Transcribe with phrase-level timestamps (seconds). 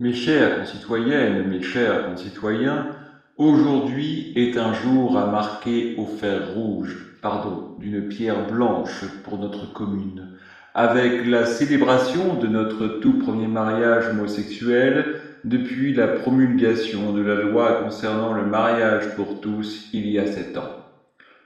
[0.00, 2.88] Mes chères concitoyennes, mes chers concitoyens,
[3.36, 9.66] aujourd'hui est un jour à marquer au fer rouge, pardon, d'une pierre blanche pour notre
[9.66, 10.28] commune,
[10.74, 15.06] avec la célébration de notre tout premier mariage homosexuel
[15.44, 20.56] depuis la promulgation de la loi concernant le mariage pour tous il y a sept
[20.56, 20.72] ans.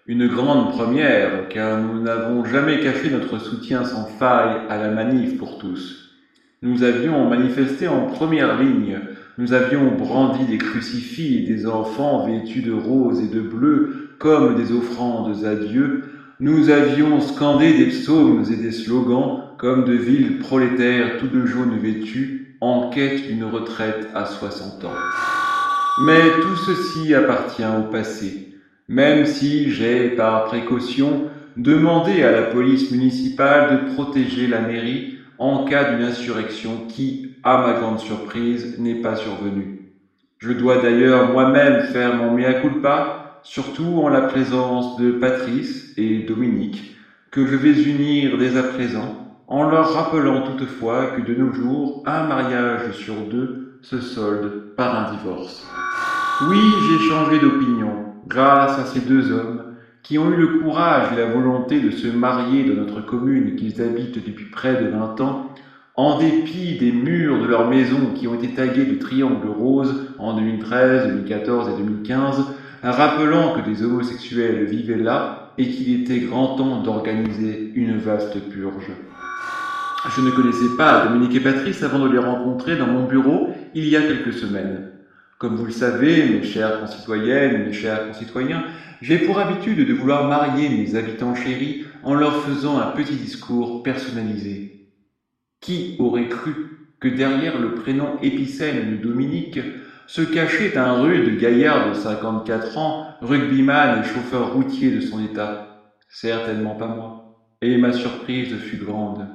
[0.07, 5.37] Une grande première, car nous n'avons jamais caché notre soutien sans faille à la manif
[5.37, 6.04] pour tous.
[6.63, 9.01] Nous avions manifesté en première ligne,
[9.37, 14.55] nous avions brandi des crucifix et des enfants vêtus de rose et de bleu comme
[14.55, 16.05] des offrandes à Dieu,
[16.41, 21.79] nous avions scandé des psaumes et des slogans comme de villes prolétaires tout de jaune
[21.79, 24.95] vêtus en quête d'une retraite à 60 ans.
[26.07, 28.55] Mais tout ceci appartient au passé.
[28.89, 31.25] Même si j'ai, par précaution,
[31.57, 37.59] demandé à la police municipale de protéger la mairie en cas d'une insurrection qui, à
[37.59, 39.93] ma grande surprise, n'est pas survenue.
[40.39, 46.21] Je dois d'ailleurs moi-même faire mon mea culpa, surtout en la présence de Patrice et
[46.21, 46.97] Dominique,
[47.31, 52.03] que je vais unir dès à présent, en leur rappelant toutefois que de nos jours,
[52.07, 55.67] un mariage sur deux se solde par un divorce.
[56.49, 59.74] Oui, j'ai changé d'opinion, grâce à ces deux hommes
[60.05, 63.81] qui ont eu le courage et la volonté de se marier dans notre commune qu'ils
[63.81, 65.51] habitent depuis près de vingt ans,
[65.97, 70.37] en dépit des murs de leur maison qui ont été tagués de triangles roses en
[70.37, 72.45] 2013, 2014 et 2015,
[72.83, 78.91] rappelant que des homosexuels vivaient là et qu'il était grand temps d'organiser une vaste purge.
[80.15, 83.89] Je ne connaissais pas Dominique et Patrice avant de les rencontrer dans mon bureau il
[83.89, 84.91] y a quelques semaines.
[85.45, 88.65] Comme vous le savez, mes chères concitoyennes, mes chers concitoyens,
[89.03, 93.83] j'ai pour habitude de vouloir marier mes habitants chéris en leur faisant un petit discours
[93.83, 94.89] personnalisé.
[95.61, 99.61] Qui aurait cru que derrière le prénom épicène de Dominique
[100.07, 105.93] se cachait un rude gaillard de 54 ans, rugbyman et chauffeur routier de son état?
[106.09, 107.37] Certainement pas moi.
[107.61, 109.29] Et ma surprise fut grande.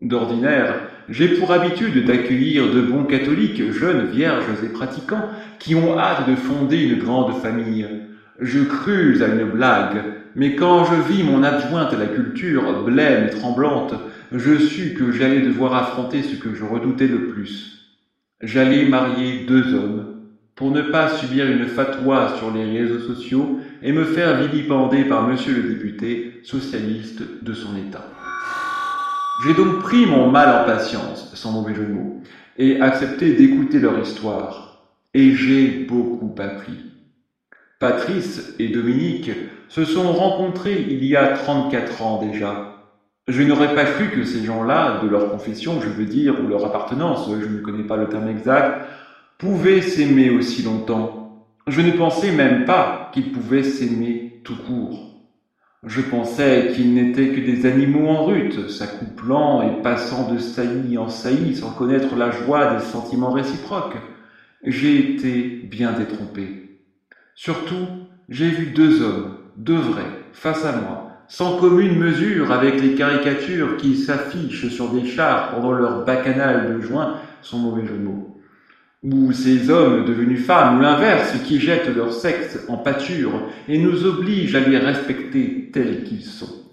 [0.00, 0.76] D'ordinaire,
[1.08, 5.24] j'ai pour habitude d'accueillir de bons catholiques, jeunes, vierges et pratiquants,
[5.58, 7.88] qui ont hâte de fonder une grande famille.
[8.38, 10.04] Je crus à une blague,
[10.36, 13.94] mais quand je vis mon adjointe à la culture, blême et tremblante,
[14.30, 17.74] je sus que j'allais devoir affronter ce que je redoutais le plus.
[18.40, 20.06] J'allais marier deux hommes,
[20.54, 25.24] pour ne pas subir une fatwa sur les réseaux sociaux et me faire vilipender par
[25.24, 28.17] monsieur le député socialiste de son État.
[29.44, 32.20] J'ai donc pris mon mal en patience, sans mauvais jeu de mots,
[32.56, 34.88] et accepté d'écouter leur histoire.
[35.14, 36.78] Et j'ai beaucoup appris.
[37.78, 39.30] Patrice et Dominique
[39.68, 42.74] se sont rencontrés il y a 34 ans déjà.
[43.28, 46.64] Je n'aurais pas cru que ces gens-là, de leur confession, je veux dire, ou leur
[46.64, 48.86] appartenance, je ne connais pas le terme exact,
[49.38, 51.46] pouvaient s'aimer aussi longtemps.
[51.68, 55.17] Je ne pensais même pas qu'ils pouvaient s'aimer tout court.
[55.86, 61.08] Je pensais qu'ils n'étaient que des animaux en rute, s'accouplant et passant de saillie en
[61.08, 63.96] saillie sans connaître la joie des sentiments réciproques.
[64.64, 66.80] J'ai été bien détrompé.
[67.36, 67.86] Surtout,
[68.28, 73.76] j'ai vu deux hommes, deux vrais, face à moi, sans commune mesure avec les caricatures
[73.76, 78.02] qui s'affichent sur des chars pendant leur bacchanal de juin, sans mauvais jeu de
[79.04, 84.04] ou ces hommes devenus femmes, ou l'inverse, qui jettent leur sexe en pâture et nous
[84.04, 86.64] obligent à les respecter tels qu'ils sont.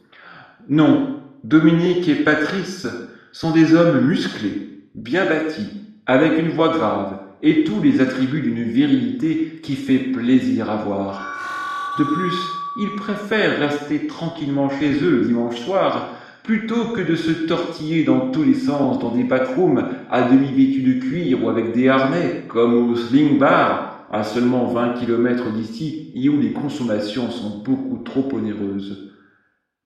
[0.67, 2.87] Non, Dominique et Patrice
[3.31, 5.69] sont des hommes musclés, bien bâtis,
[6.07, 11.93] avec une voix grave et tous les attributs d'une virilité qui fait plaisir à voir.
[11.99, 12.33] De plus,
[12.81, 16.09] ils préfèrent rester tranquillement chez eux dimanche soir
[16.45, 20.81] plutôt que de se tortiller dans tous les sens dans des backrooms à demi vêtus
[20.81, 26.11] de cuir ou avec des harnais, comme au Sling Bar, à seulement 20 km d'ici,
[26.16, 29.11] et où les consommations sont beaucoup trop onéreuses.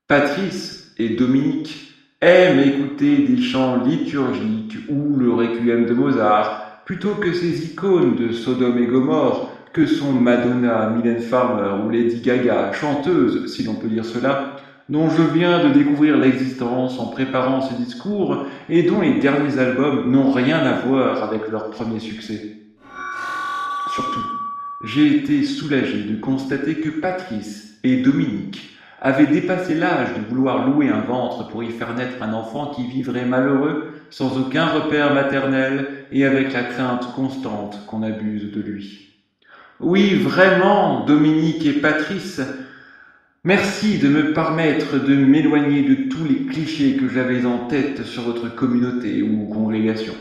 [0.07, 7.31] Patrice et Dominique aiment écouter des chants liturgiques ou le requiem de Mozart, plutôt que
[7.31, 13.53] ces icônes de Sodome et Gomorre que sont Madonna, Mylène Farmer ou Lady Gaga, chanteuses,
[13.53, 14.55] si l'on peut dire cela,
[14.89, 20.11] dont je viens de découvrir l'existence en préparant ce discours et dont les derniers albums
[20.11, 22.57] n'ont rien à voir avec leur premier succès.
[23.93, 24.25] Surtout,
[24.83, 30.89] j'ai été soulagé de constater que Patrice et Dominique avaient dépassé l'âge de vouloir louer
[30.89, 36.05] un ventre pour y faire naître un enfant qui vivrait malheureux, sans aucun repère maternel
[36.11, 39.09] et avec la crainte constante qu'on abuse de lui.
[39.79, 42.41] Oui, vraiment, Dominique et Patrice
[43.45, 48.23] Merci de me permettre de m'éloigner de tous les clichés que j'avais en tête sur
[48.23, 50.13] votre communauté ou congrégation.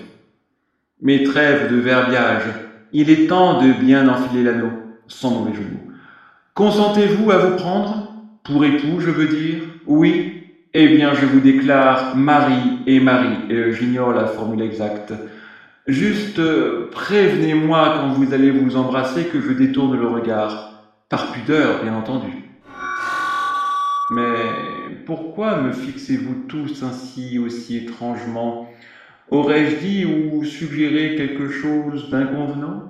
[1.03, 2.45] Mais trêve de verbiage,
[2.93, 4.71] il est temps de bien enfiler l'anneau,
[5.09, 5.67] sans mauvais jeu.
[6.55, 8.15] Consentez-vous à vous prendre?
[8.45, 9.65] Pour époux, je veux dire?
[9.87, 10.45] Oui?
[10.73, 15.13] Eh bien, je vous déclare Marie et Marie, j'ignore la formule exacte.
[15.89, 20.85] Juste euh, prévenez-moi quand vous allez vous embrasser que je détourne le regard.
[21.09, 22.48] Par pudeur, bien entendu.
[24.11, 28.59] Mais pourquoi me fixez-vous tous ainsi aussi étrangement?
[29.29, 32.85] Aurais-je dit ou suggéré quelque chose d'inconvenant?